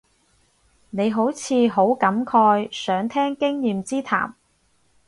[0.89, 4.33] 你好似好感慨，想聽經驗之談